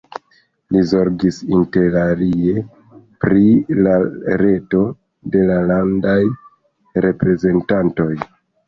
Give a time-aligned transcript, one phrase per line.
[0.75, 2.65] Li zorgis interalie
[3.27, 3.45] pri
[3.89, 3.95] la
[4.45, 4.83] reto
[5.37, 6.19] de la Landaj
[7.09, 8.15] Reprezentantoj.